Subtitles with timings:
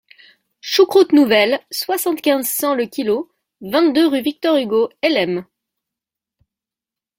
[0.61, 3.11] Choucroute nouvelle, soixante-quinze cent, le kil.,
[3.61, 5.45] vingt-deux, rue Victor-Hugo, Hellemmes.